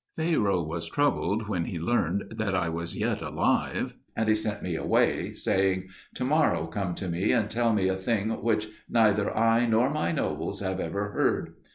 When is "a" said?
7.87-7.95